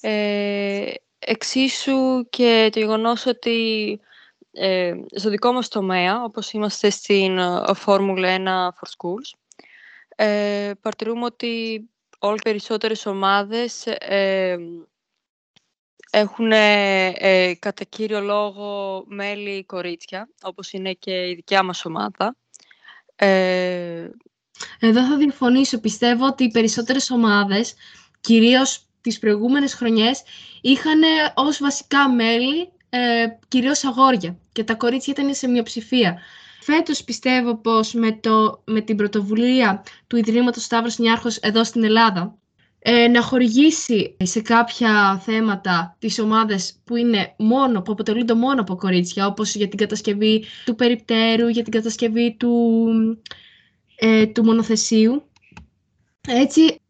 Ε, 0.00 0.92
εξίσου 1.18 2.28
και 2.30 2.68
το 2.72 2.78
γεγονός 2.78 3.26
ότι 3.26 4.00
ε, 4.52 4.94
στο 5.14 5.30
δικό 5.30 5.52
μας 5.52 5.68
τομέα 5.68 6.22
όπως 6.24 6.52
είμαστε 6.52 6.90
στην 6.90 7.38
Φόρμουλα 7.74 8.36
1 8.36 8.78
for 8.78 8.88
Schools 8.88 9.38
ε, 10.16 10.70
παρατηρούμε 10.80 11.24
ότι 11.24 11.82
όλες 12.18 12.38
οι 12.38 12.42
περισσότερες 12.42 13.06
ομάδες 13.06 13.86
ε, 13.86 14.56
έχουν 16.14 16.52
ε, 16.52 17.54
κατά 17.58 17.84
κύριο 17.84 18.20
λόγο 18.20 19.04
μέλη 19.08 19.64
κορίτσια, 19.64 20.28
όπως 20.42 20.72
είναι 20.72 20.92
και 20.92 21.28
η 21.28 21.34
δικιά 21.34 21.62
μας 21.62 21.84
ομάδα. 21.84 22.36
Ε... 23.16 24.10
Εδώ 24.78 25.06
θα 25.06 25.16
διαφωνήσω. 25.16 25.80
Πιστεύω 25.80 26.26
ότι 26.26 26.44
οι 26.44 26.50
περισσότερες 26.50 27.10
ομάδες, 27.10 27.74
κυρίως 28.20 28.86
τις 29.00 29.18
προηγούμενες 29.18 29.74
χρονιές, 29.74 30.22
είχαν 30.60 31.00
ως 31.34 31.58
βασικά 31.58 32.08
μέλη 32.10 32.72
ε, 32.88 33.26
κυρίως 33.48 33.84
αγόρια 33.84 34.38
και 34.52 34.64
τα 34.64 34.74
κορίτσια 34.74 35.14
ήταν 35.18 35.34
σε 35.34 35.48
μειοψηφία. 35.48 36.18
Φέτος 36.60 37.04
πιστεύω 37.04 37.56
πως 37.56 37.92
με, 37.92 38.12
το, 38.12 38.62
με 38.66 38.80
την 38.80 38.96
πρωτοβουλία 38.96 39.84
του 40.06 40.16
Ιδρύματος 40.16 40.62
Σταύρος 40.62 40.98
Νιάρχος 40.98 41.36
εδώ 41.36 41.64
στην 41.64 41.84
Ελλάδα 41.84 42.38
ε, 42.84 43.08
να 43.08 43.22
χορηγήσει 43.22 44.16
σε 44.22 44.40
κάποια 44.40 45.18
θέματα 45.18 45.96
τις 45.98 46.18
ομάδες 46.18 46.80
που, 46.84 46.96
είναι 46.96 47.34
μόνο, 47.38 47.82
που 47.82 47.92
αποτελούνται 47.92 48.34
μόνο 48.34 48.60
από 48.60 48.76
κορίτσια, 48.76 49.26
όπως 49.26 49.54
για 49.54 49.68
την 49.68 49.78
κατασκευή 49.78 50.44
του 50.64 50.74
περιπτέρου, 50.74 51.48
για 51.48 51.62
την 51.62 51.72
κατασκευή 51.72 52.36
του, 52.38 52.78
ε, 53.96 54.26
του 54.26 54.44
μονοθεσίου. 54.44 55.22
Έτσι 56.28 56.80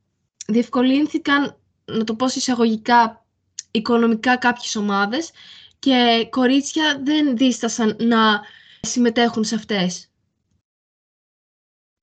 διευκολύνθηκαν, 0.47 1.57
να 1.85 2.05
το 2.05 2.15
πω 2.15 2.27
εισαγωγικά, 2.27 3.25
οικονομικά 3.71 4.37
κάποιες 4.37 4.77
ομάδες 4.77 5.31
και 5.79 6.27
κορίτσια 6.31 7.01
δεν 7.05 7.37
δίστασαν 7.37 7.97
να 8.01 8.41
συμμετέχουν 8.81 9.45
σε 9.45 9.55
αυτές. 9.55 10.11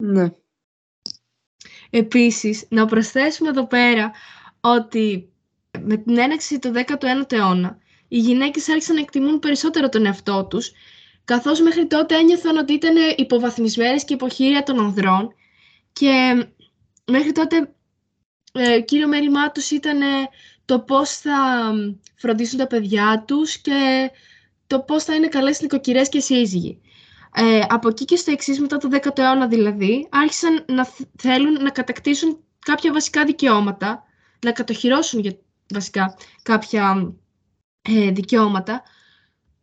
Ναι. 0.03 0.29
Επίσης, 1.89 2.65
να 2.69 2.85
προσθέσουμε 2.85 3.49
εδώ 3.49 3.67
πέρα 3.67 4.11
ότι 4.61 5.29
με 5.79 5.97
την 5.97 6.17
έναξη 6.17 6.59
του 6.59 6.71
19ου 6.75 7.31
αιώνα 7.31 7.77
οι 8.07 8.17
γυναίκες 8.17 8.69
άρχισαν 8.69 8.95
να 8.95 9.01
εκτιμούν 9.01 9.39
περισσότερο 9.39 9.89
τον 9.89 10.05
εαυτό 10.05 10.45
τους 10.45 10.71
καθώς 11.25 11.61
μέχρι 11.61 11.87
τότε 11.87 12.15
ένιωθαν 12.15 12.57
ότι 12.57 12.73
ήταν 12.73 12.95
υποβαθμισμένες 13.15 14.05
και 14.05 14.13
υποχείρια 14.13 14.63
των 14.63 14.79
ανδρών 14.79 15.33
και 15.93 16.45
μέχρι 17.05 17.31
τότε 17.31 17.73
ε, 18.53 18.81
κύριο 18.81 19.07
μέλημά 19.07 19.51
τους 19.51 19.71
ήταν 19.71 19.99
το 20.65 20.79
πώς 20.79 21.09
θα 21.17 21.71
φροντίσουν 22.15 22.57
τα 22.57 22.67
παιδιά 22.67 23.23
τους 23.27 23.57
και 23.57 24.11
το 24.67 24.79
πώς 24.79 25.03
θα 25.03 25.15
είναι 25.15 25.27
καλές 25.27 25.61
νοικοκυρές 25.61 26.09
και 26.09 26.19
σύζυγοι. 26.19 26.81
Ε, 27.33 27.61
από 27.67 27.87
εκεί 27.87 28.05
και 28.05 28.15
στο 28.15 28.31
εξής, 28.31 28.59
μετά 28.59 28.77
το 28.77 28.89
10ο 28.91 29.17
αιώνα 29.17 29.47
δηλαδή, 29.47 30.07
άρχισαν 30.11 30.65
να 30.67 30.87
θέλουν 31.17 31.63
να 31.63 31.69
κατακτήσουν 31.69 32.43
κάποια 32.59 32.93
βασικά 32.93 33.25
δικαιώματα, 33.25 34.03
να 34.45 34.51
κατοχυρώσουν 34.51 35.19
για, 35.19 35.37
βασικά 35.73 36.17
κάποια 36.41 37.13
ε, 37.81 38.11
δικαιώματα, 38.11 38.83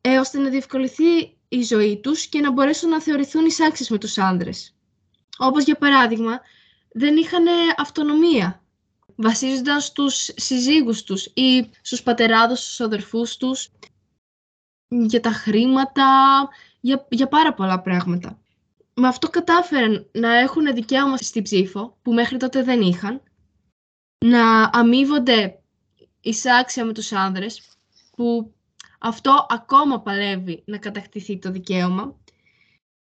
ε, 0.00 0.18
ώστε 0.18 0.38
να 0.38 0.48
διευκολυθεί 0.48 1.36
η 1.48 1.62
ζωή 1.62 2.00
τους 2.00 2.26
και 2.26 2.40
να 2.40 2.52
μπορέσουν 2.52 2.88
να 2.88 3.02
θεωρηθούν 3.02 3.46
εισάξεις 3.46 3.90
με 3.90 3.98
τους 3.98 4.18
άνδρες. 4.18 4.76
Όπως 5.38 5.64
για 5.64 5.76
παράδειγμα, 5.76 6.40
δεν 6.92 7.16
είχαν 7.16 7.44
αυτονομία. 7.76 8.60
Βασίζονταν 9.16 9.80
στους 9.80 10.30
συζύγους 10.36 11.02
τους 11.02 11.26
ή 11.34 11.70
στους 11.80 12.02
πατεράδους, 12.02 12.58
στους 12.60 12.80
αδερφούς 12.80 13.36
τους 13.36 13.68
για 14.88 15.20
τα 15.20 15.30
χρήματα, 15.30 16.04
για, 16.86 17.06
για 17.10 17.28
πάρα 17.28 17.54
πολλά 17.54 17.80
πράγματα. 17.80 18.38
Με 18.94 19.08
αυτό 19.08 19.28
κατάφεραν 19.28 20.08
να 20.12 20.36
έχουν 20.36 20.74
δικαίωμα 20.74 21.16
στην 21.16 21.42
ψήφο, 21.42 21.98
που 22.02 22.12
μέχρι 22.12 22.36
τότε 22.36 22.62
δεν 22.62 22.80
είχαν, 22.80 23.22
να 24.24 24.70
αμείβονται 24.72 25.58
εισάξια 26.20 26.84
με 26.84 26.92
τους 26.92 27.12
άνδρες, 27.12 27.62
που 28.16 28.54
αυτό 28.98 29.46
ακόμα 29.48 30.00
παλεύει 30.00 30.62
να 30.66 30.78
κατακτηθεί 30.78 31.38
το 31.38 31.50
δικαίωμα, 31.50 32.16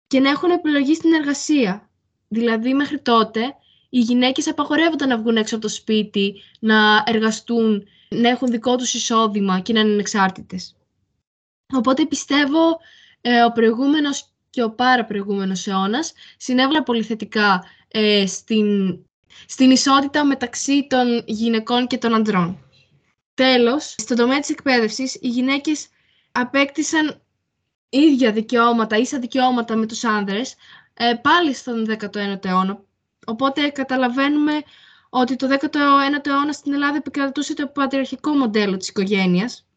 και 0.07 0.21
να 0.21 0.31
έχουν 0.31 0.51
επιλογή 0.51 0.95
στην 0.95 1.13
εργασία. 1.13 1.91
Δηλαδή, 2.29 2.75
μέχρι 2.75 3.01
τότε, 3.01 3.41
οι 3.89 4.01
γυναίκες 4.01 4.49
απαγορεύονταν 4.49 5.09
να 5.09 5.19
βγουν 5.19 5.37
έξω 5.37 5.55
από 5.55 5.65
το 5.65 5.71
σπίτι, 5.71 6.43
να 6.61 7.03
εργαστούν, 7.07 7.87
να 8.09 8.29
έχουν 8.29 8.51
δικό 8.51 8.77
τους 8.77 8.95
εισόδημα 8.95 9.61
και 9.61 9.73
να 9.73 9.81
είναι 9.81 10.01
εξάρτητες. 10.01 10.77
Οπότε 11.75 12.07
πιστεύω 12.07 12.79
ε, 13.21 13.43
ο 13.43 13.53
προηγούμενος 13.53 14.29
και 14.51 14.63
ο 14.63 14.71
πάρα 14.71 15.05
προηγούμενος 15.05 15.67
αιώνας 15.67 16.13
συνέβαλα 16.37 16.83
πολύ 16.83 17.03
θετικά 17.03 17.65
ε, 17.89 18.27
στην, 18.27 18.99
στην 19.47 19.71
ισότητα 19.71 20.25
μεταξύ 20.25 20.87
των 20.89 21.23
γυναικών 21.27 21.87
και 21.87 21.99
των 21.99 22.15
ανδρών. 22.15 22.63
Τέλος, 23.35 23.95
στον 23.99 24.17
τομέα 24.17 24.39
της 24.39 24.51
εκπαίδευσης, 24.51 25.15
οι 25.15 25.29
γυναίκες 25.29 25.89
απέκτησαν 26.33 27.21
ίδια 27.89 28.33
δικαιώματα, 28.33 28.97
ίσα 28.97 29.19
δικαιώματα 29.19 29.77
με 29.77 29.87
τους 29.87 30.05
άνδρες, 30.05 30.55
ε, 30.95 31.15
πάλι 31.23 31.55
στον 31.55 31.85
19ο 31.85 32.45
αιώνα. 32.45 32.83
Οπότε 33.27 33.69
καταλαβαίνουμε 33.69 34.63
ότι 35.09 35.37
το 35.37 35.47
19ο 35.47 36.27
αιώνα 36.27 36.53
στην 36.53 36.73
Ελλάδα 36.73 36.97
επικρατούσε 36.97 37.55
το 37.55 37.67
πατριαρχικό 37.67 38.33
μοντέλο 38.33 38.77
της 38.77 38.89
οικογένειας 38.89 39.68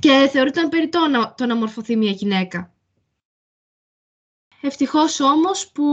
και 0.00 0.28
θεωρείται 0.32 0.68
περιττό 0.68 1.06
να, 1.06 1.34
το 1.34 1.46
να 1.46 1.56
μορφωθεί 1.56 1.96
μια 1.96 2.10
γυναίκα. 2.10 2.74
Ευτυχώς 4.60 5.20
όμως 5.20 5.70
που 5.72 5.84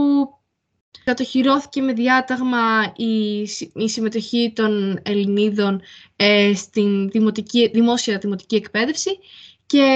κατοχυρώθηκε 1.04 1.82
με 1.82 1.92
διάταγμα 1.92 2.92
η, 2.96 3.40
η 3.74 3.88
συμμετοχή 3.88 4.52
των 4.54 5.00
Ελληνίδων 5.02 5.82
ε, 6.16 6.54
στην 6.54 7.08
δημοτική, 7.08 7.68
δημόσια 7.68 8.18
δημοτική 8.18 8.54
εκπαίδευση 8.54 9.18
και 9.66 9.86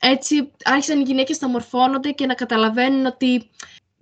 έτσι 0.00 0.50
άρχισαν 0.64 1.00
οι 1.00 1.02
γυναίκες 1.02 1.40
να 1.40 1.48
μορφώνονται 1.48 2.10
και 2.10 2.26
να 2.26 2.34
καταλαβαίνουν 2.34 3.06
ότι 3.06 3.50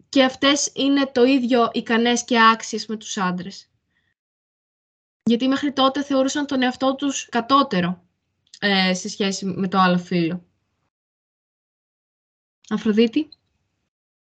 και 0.08 0.24
αυτές 0.24 0.70
είναι 0.74 1.06
το 1.06 1.24
ίδιο 1.24 1.70
ικανές 1.72 2.24
και 2.24 2.36
άξιες 2.52 2.86
με 2.86 2.96
τους 2.96 3.16
άντρες. 3.16 3.70
Γιατί 5.22 5.48
μέχρι 5.48 5.72
τότε 5.72 6.02
θεωρούσαν 6.02 6.46
τον 6.46 6.62
εαυτό 6.62 6.94
τους 6.94 7.28
κατώτερο 7.28 8.01
ε, 8.64 8.94
σε 8.94 9.08
σχέση 9.08 9.46
με 9.46 9.68
το 9.68 9.78
άλλο 9.78 9.98
φίλο. 9.98 10.44
Αφροδίτη. 12.68 13.28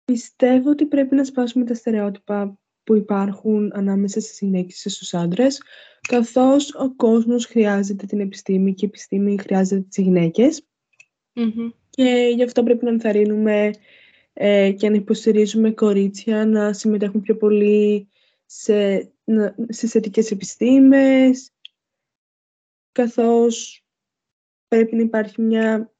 Πιστεύω 0.05 0.69
ότι 0.69 0.85
πρέπει 0.85 1.15
να 1.15 1.23
σπάσουμε 1.23 1.65
τα 1.65 1.73
στερεότυπα 1.73 2.57
που 2.83 2.95
υπάρχουν 2.95 3.71
ανάμεσα 3.73 4.19
στις 4.19 4.39
γυναίκες 4.39 4.81
και 4.81 4.89
στους 4.89 5.13
άντρες, 5.13 5.61
καθώς 6.07 6.73
ο 6.73 6.95
κόσμος 6.95 7.45
χρειάζεται 7.45 8.05
την 8.05 8.19
επιστήμη 8.19 8.73
και 8.73 8.85
η 8.85 8.87
επιστήμη 8.87 9.37
χρειάζεται 9.37 9.81
τις 9.81 10.03
γυναικες 10.03 10.65
Και 11.89 12.31
γι' 12.35 12.43
αυτό 12.43 12.63
πρέπει 12.63 12.83
να 12.83 12.89
ενθαρρύνουμε 12.89 13.71
ε, 14.33 14.71
και 14.71 14.89
να 14.89 14.95
υποστηρίζουμε 14.95 15.71
κορίτσια 15.71 16.45
να 16.45 16.73
συμμετέχουν 16.73 17.21
πιο 17.21 17.37
πολύ 17.37 18.07
σε, 18.45 19.11
να, 19.23 19.55
στις 19.69 19.91
θετικές 19.91 20.31
επιστήμες, 20.31 21.51
καθώς 22.91 23.82
πρέπει 24.73 24.95
να 24.95 25.01
υπάρχει 25.01 25.41
μια 25.41 25.91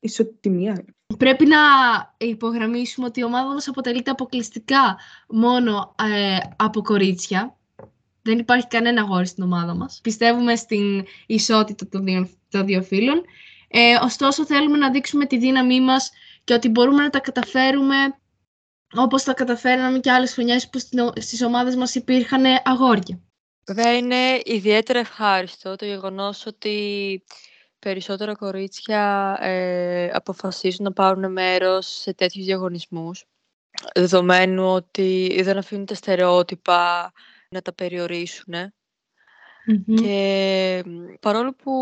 ισοτιμία. 0.00 0.84
Πρέπει 1.18 1.46
να 1.46 1.58
υπογραμμίσουμε 2.16 3.06
ότι 3.06 3.20
η 3.20 3.24
ομάδα 3.24 3.52
μας 3.52 3.68
αποτελείται 3.68 4.10
αποκλειστικά 4.10 4.98
μόνο 5.28 5.94
ε, 5.98 6.36
από 6.56 6.82
κορίτσια. 6.82 7.58
Δεν 8.22 8.38
υπάρχει 8.38 8.66
κανένα 8.66 9.02
αγόρι 9.02 9.26
στην 9.26 9.42
ομάδα 9.42 9.74
μας. 9.74 10.00
Πιστεύουμε 10.02 10.56
στην 10.56 11.04
ισότητα 11.26 11.88
των 11.88 12.04
δύο, 12.04 12.28
των 12.48 12.66
δύο 12.66 12.82
φύλων. 12.82 13.22
Ε, 13.68 13.94
ωστόσο, 14.02 14.44
θέλουμε 14.44 14.76
να 14.76 14.90
δείξουμε 14.90 15.26
τη 15.26 15.38
δύναμή 15.38 15.80
μας 15.80 16.10
και 16.44 16.54
ότι 16.54 16.68
μπορούμε 16.68 17.02
να 17.02 17.10
τα 17.10 17.20
καταφέρουμε 17.20 17.96
όπως 18.94 19.22
τα 19.22 19.34
καταφέραμε 19.34 19.98
και 19.98 20.10
άλλες 20.10 20.32
χρονιές 20.32 20.68
που 20.68 20.78
στις 21.14 21.42
ομάδες 21.42 21.76
μας 21.76 21.94
υπήρχαν 21.94 22.44
αγόρια. 22.64 23.20
Βέβαια 23.66 23.96
είναι 23.96 24.40
ιδιαίτερα 24.44 24.98
ευχάριστο 24.98 25.76
το 25.76 25.84
γεγονός 25.84 26.46
ότι 26.46 27.22
περισσότερα 27.84 28.34
κορίτσια 28.34 29.36
ε, 29.40 30.10
αποφασίζουν 30.12 30.84
να 30.84 30.92
πάρουν 30.92 31.32
μέρος 31.32 31.86
σε 31.86 32.14
τέτοιους 32.14 32.44
διαγωνισμούς, 32.44 33.24
δεδομένου 33.94 34.72
ότι 34.72 35.40
δεν 35.42 35.58
αφήνουν 35.58 35.86
τα 35.86 35.94
στερεότυπα 35.94 37.12
να 37.48 37.62
τα 37.62 37.74
περιορίσουν. 37.74 38.54
Και 39.94 40.84
παρόλο 41.20 41.54
που 41.54 41.72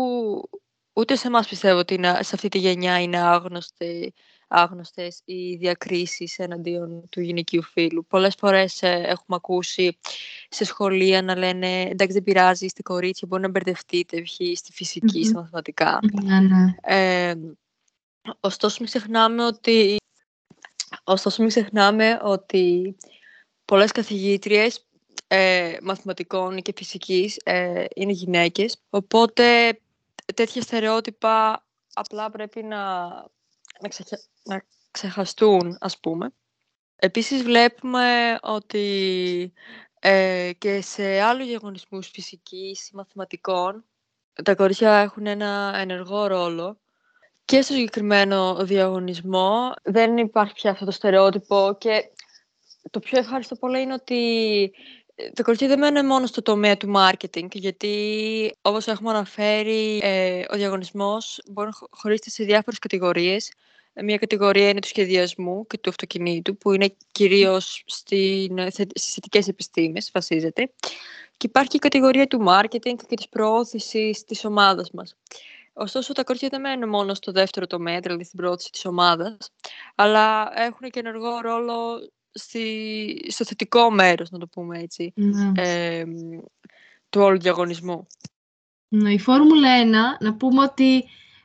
ούτε 0.93 1.15
σε 1.15 1.27
εμάς 1.27 1.47
πιστεύω 1.47 1.79
ότι 1.79 1.99
σε 2.03 2.35
αυτή 2.35 2.49
τη 2.49 2.57
γενιά 2.57 3.01
είναι 3.01 3.17
άγνωστοι 3.17 4.13
άγνωστες 4.53 5.21
οι 5.25 5.55
διακρίσεις 5.55 6.39
εναντίον 6.39 7.09
του 7.09 7.21
γυναικείου 7.21 7.63
φίλου. 7.63 8.05
Πολλές 8.05 8.35
φορές 8.35 8.81
ε, 8.81 8.89
έχουμε 8.89 9.37
ακούσει 9.37 9.97
σε 10.49 10.65
σχολεία 10.65 11.21
να 11.21 11.37
λένε 11.37 11.81
«εντάξει 11.81 12.13
δεν 12.13 12.23
πειράζει, 12.23 12.65
είστε 12.65 12.81
κορίτσια, 12.81 13.27
μπορεί 13.27 13.41
να 13.41 13.49
μπερδευτείτε 13.49 14.25
στη 14.55 14.71
φυσικη 14.71 15.25
στα 15.25 15.39
μαθηματικά». 15.39 15.99
Ναι, 16.23 16.39
ναι. 16.39 16.75
Ε, 16.81 17.33
ωστόσο 18.39 18.77
μην 18.79 18.87
ξεχνάμε 18.87 19.45
ότι 19.45 19.97
Ωστόσο, 21.03 21.41
μην 21.41 21.49
ξεχνάμε 21.49 22.19
ότι 22.23 22.95
πολλές 23.65 23.91
καθηγήτριες 23.91 24.85
ε, 25.27 25.77
μαθηματικών 25.81 26.61
και 26.61 26.73
φυσικής 26.75 27.37
ε, 27.43 27.85
είναι 27.95 28.11
γυναίκες, 28.11 28.77
οπότε 28.89 29.79
τέτοια 30.35 30.61
στερεότυπα 30.61 31.65
απλά 31.93 32.29
πρέπει 32.29 32.63
να, 32.63 32.79
να, 33.81 33.89
να 34.43 34.65
ξεχαστούν, 34.91 35.77
ας 35.79 35.99
πούμε. 35.99 36.33
Επίσης 36.95 37.43
βλέπουμε 37.43 38.37
ότι 38.41 39.53
ε, 39.99 40.51
και 40.57 40.81
σε 40.81 41.19
άλλους 41.19 41.47
διαγωνισμούς 41.47 42.07
φυσικής 42.07 42.89
ή 42.89 42.95
μαθηματικών 42.95 43.85
τα 44.43 44.55
κορίτσια 44.55 44.97
έχουν 44.97 45.25
ένα 45.25 45.73
ενεργό 45.75 46.27
ρόλο 46.27 46.79
και 47.45 47.61
στο 47.61 47.73
συγκεκριμένο 47.73 48.65
διαγωνισμό 48.65 49.73
δεν 49.83 50.17
υπάρχει 50.17 50.53
πια 50.53 50.71
αυτό 50.71 50.85
το 50.85 50.91
στερεότυπο 50.91 51.75
και 51.79 52.11
το 52.91 52.99
πιο 52.99 53.19
ευχάριστο 53.19 53.55
πολλά 53.55 53.79
είναι 53.79 53.93
ότι 53.93 54.71
ε, 55.23 55.29
τα 55.29 55.43
κορίτσια 55.43 55.67
δεν 55.67 55.79
μένουν 55.79 56.05
μόνο 56.05 56.25
στο 56.25 56.41
τομέα 56.41 56.77
του 56.77 56.93
marketing, 56.95 57.47
γιατί 57.51 58.55
όπως 58.61 58.87
έχουμε 58.87 59.09
αναφέρει, 59.09 59.99
ε, 60.03 60.43
ο 60.49 60.55
διαγωνισμός 60.55 61.41
μπορεί 61.51 61.67
να 61.67 61.87
χωρίζεται 61.89 62.29
σε 62.29 62.43
διάφορες 62.43 62.79
κατηγορίες. 62.79 63.51
Μία 64.01 64.17
κατηγορία 64.17 64.69
είναι 64.69 64.79
του 64.79 64.87
σχεδιασμού 64.87 65.67
και 65.67 65.77
του 65.77 65.89
αυτοκινήτου, 65.89 66.57
που 66.57 66.73
είναι 66.73 66.95
κυρίως 67.11 67.83
στην, 67.85 68.57
ε, 68.57 68.69
στις 68.71 69.13
θετικές 69.13 69.47
επιστήμες, 69.47 70.09
βασίζεται. 70.13 70.71
Και 71.37 71.47
υπάρχει 71.47 71.75
η 71.75 71.79
κατηγορία 71.79 72.27
του 72.27 72.45
marketing 72.47 72.95
και 73.07 73.15
της 73.15 73.29
προώθησης 73.29 74.23
της 74.23 74.45
ομάδας 74.45 74.91
μας. 74.91 75.15
Ωστόσο, 75.73 76.13
τα 76.13 76.23
κορίτσια 76.23 76.49
δεν 76.49 76.61
μένουν 76.61 76.89
μόνο 76.89 77.13
στο 77.13 77.31
δεύτερο 77.31 77.67
τομέα, 77.67 77.99
δηλαδή 77.99 78.23
στην 78.23 78.37
προώθηση 78.37 78.71
της 78.71 78.85
ομάδας, 78.85 79.37
αλλά 79.95 80.51
έχουν 80.55 80.89
και 80.89 80.99
ενεργό 80.99 81.39
ρόλο 81.41 81.99
στη, 82.33 82.65
στο 83.27 83.45
θετικό 83.45 83.91
μέρος, 83.91 84.29
να 84.29 84.37
το 84.39 84.47
πούμε 84.47 84.79
έτσι, 84.79 85.13
Ναι. 85.15 85.51
ε, 85.55 86.03
του 87.09 87.21
όλου 87.21 87.39
διαγωνισμού. 87.39 88.07
Ναι, 88.87 89.13
η 89.13 89.19
Φόρμουλα 89.19 89.69
1, 90.19 90.23
να 90.23 90.35
πούμε 90.35 90.61
ότι 90.63 91.03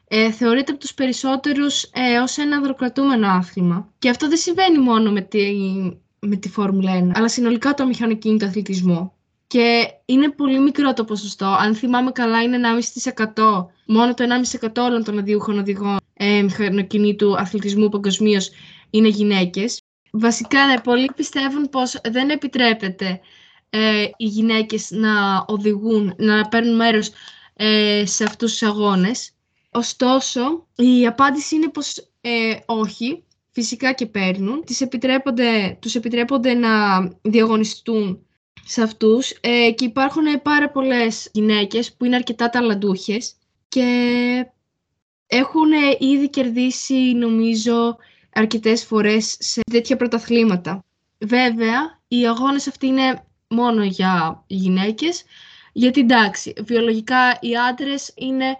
ε, 0.08 0.30
θεωρείται 0.30 0.70
από 0.70 0.80
τους 0.80 0.94
περισσότερους 0.94 1.82
ε, 1.82 2.18
ως 2.22 2.38
ένα 2.38 2.60
δροκρατούμενο 2.60 3.28
άθλημα. 3.28 3.92
Και 3.98 4.08
αυτό 4.08 4.28
δεν 4.28 4.36
συμβαίνει 4.38 4.78
μόνο 4.78 5.10
με 5.10 5.20
τη, 5.20 5.52
με 6.18 6.36
τη 6.36 6.48
Φόρμουλα 6.48 7.00
1, 7.00 7.10
αλλά 7.14 7.28
συνολικά 7.28 7.74
το 7.74 7.86
μηχανοκίνητο 7.86 8.46
αθλητισμό. 8.46 9.12
Και 9.46 9.88
είναι 10.04 10.30
πολύ 10.30 10.60
μικρό 10.60 10.92
το 10.92 11.04
ποσοστό. 11.04 11.46
Αν 11.46 11.74
θυμάμαι 11.74 12.10
καλά, 12.10 12.42
είναι 12.42 12.58
1,5%. 13.34 13.66
Μόνο 13.86 14.14
το 14.14 14.24
1,5% 14.60 14.68
όλων 14.76 15.04
των 15.04 15.18
αδειούχων 15.18 15.58
οδηγών 15.58 15.96
ε, 16.14 16.42
μηχανοκινήτου 16.42 17.36
αθλητισμού 17.36 17.88
παγκοσμίως 17.88 18.50
είναι 18.90 19.08
γυναίκες. 19.08 19.82
Βασικά, 20.10 20.66
ναι, 20.66 20.80
πολλοί 20.80 21.10
πιστεύουν 21.16 21.68
πως 21.68 21.96
δεν 22.10 22.30
επιτρέπεται 22.30 23.20
ε, 23.70 24.02
οι 24.16 24.24
γυναίκες 24.24 24.90
να 24.90 25.44
οδηγούν, 25.48 26.14
να 26.18 26.48
παίρνουν 26.48 26.76
μέρος 26.76 27.10
ε, 27.54 28.02
σε 28.06 28.24
αυτούς 28.24 28.50
τους 28.50 28.62
αγώνες. 28.62 29.30
Ωστόσο, 29.70 30.66
η 30.76 31.06
απάντηση 31.06 31.54
είναι 31.54 31.68
πως 31.68 31.96
ε, 32.20 32.56
όχι, 32.66 33.24
φυσικά 33.50 33.92
και 33.92 34.06
παίρνουν. 34.06 34.64
Τις 34.64 34.80
επιτρέπονται, 34.80 35.78
τους 35.80 35.94
επιτρέπονται 35.94 36.54
να 36.54 36.98
διαγωνιστούν 37.22 38.26
σε 38.64 38.82
αυτούς 38.82 39.30
ε, 39.40 39.70
και 39.70 39.84
υπάρχουν 39.84 40.42
πάρα 40.42 40.70
πολλές 40.70 41.30
γυναίκες 41.32 41.94
που 41.94 42.04
είναι 42.04 42.16
αρκετά 42.16 42.48
ταλαντούχες 42.48 43.34
και 43.68 43.86
έχουν 45.26 45.70
ήδη 45.98 46.30
κερδίσει 46.30 46.94
νομίζω 46.94 47.96
αρκετές 48.38 48.84
φορές 48.84 49.36
σε 49.38 49.60
τέτοια 49.70 49.96
πρωταθλήματα. 49.96 50.84
Βέβαια, 51.18 52.00
οι 52.08 52.26
αγώνες 52.26 52.66
αυτοί 52.66 52.86
είναι 52.86 53.24
μόνο 53.48 53.84
για 53.84 54.44
γυναίκες, 54.46 55.22
γιατί 55.72 56.00
εντάξει, 56.00 56.52
βιολογικά 56.64 57.38
οι 57.40 57.56
άντρες 57.56 58.12
είναι 58.16 58.56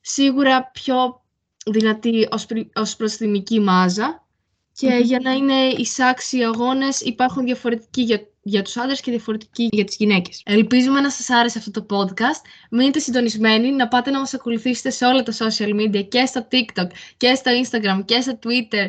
σίγουρα 0.00 0.64
πιο 0.72 1.22
δυνατοί 1.66 2.28
ως, 2.30 2.46
πρι- 2.46 2.78
ως 2.78 2.96
προς 2.96 3.16
τη 3.16 3.26
μική 3.26 3.60
μάζα 3.60 4.26
και 4.72 4.88
Μμμ. 4.90 5.02
για 5.02 5.20
να 5.22 5.32
είναι 5.32 5.54
εισάξιοι 5.54 6.44
αγώνες 6.44 7.00
υπάρχουν 7.00 7.44
διαφορετικοί 7.44 8.02
για, 8.02 8.26
για 8.46 8.62
τους 8.62 8.76
άντρες 8.76 9.00
και 9.00 9.10
διαφορετικοί 9.10 9.68
για 9.72 9.84
τις 9.84 9.96
γυναίκες. 9.96 10.42
Ελπίζουμε 10.44 11.00
να 11.00 11.10
σας 11.10 11.30
άρεσε 11.30 11.58
αυτό 11.58 11.70
το 11.70 11.86
podcast. 11.96 12.46
Μείνετε 12.70 12.98
συντονισμένοι, 12.98 13.70
να 13.70 13.88
πάτε 13.88 14.10
να 14.10 14.18
μας 14.18 14.34
ακολουθήσετε 14.34 14.90
σε 14.90 15.06
όλα 15.06 15.22
τα 15.22 15.32
social 15.32 15.74
media 15.80 16.08
και 16.08 16.26
στο 16.26 16.48
TikTok 16.50 16.86
και 17.16 17.34
στο 17.34 17.50
Instagram 17.62 18.04
και 18.04 18.20
στο 18.20 18.38
Twitter 18.42 18.88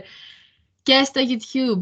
και 0.83 1.03
στο 1.03 1.21
YouTube 1.29 1.81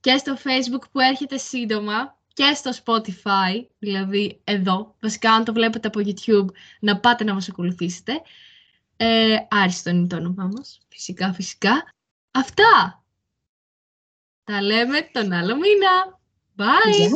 και 0.00 0.16
στο 0.16 0.36
Facebook 0.44 0.82
που 0.92 1.00
έρχεται 1.00 1.36
σύντομα 1.36 2.18
και 2.32 2.52
στο 2.54 2.70
Spotify, 2.84 3.66
δηλαδή 3.78 4.40
εδώ. 4.44 4.94
Βασικά, 5.00 5.32
αν 5.32 5.44
το 5.44 5.52
βλέπετε 5.52 5.88
από 5.88 6.00
YouTube, 6.04 6.46
να 6.80 7.00
πάτε 7.00 7.24
να 7.24 7.34
μας 7.34 7.48
ακολουθήσετε. 7.48 8.12
Ε, 8.96 9.36
άριστο 9.48 9.90
είναι 9.90 10.06
το 10.06 10.16
όνομά 10.16 10.50
μας, 10.52 10.80
φυσικά, 10.88 11.32
φυσικά. 11.32 11.94
Αυτά! 12.30 13.04
Τα 14.44 14.62
λέμε 14.62 15.08
τον 15.12 15.32
άλλο 15.32 15.56
μήνα. 15.56 16.22
Bye! 16.56 17.08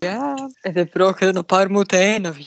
Γεια 0.00 0.34
σας. 0.38 0.52
Ε, 0.60 0.72
δεν 0.72 0.88
πρόκειται 0.88 1.32
να 1.32 1.44
πάρουμε 1.44 1.78
ούτε 1.78 2.14
ένα 2.14 2.30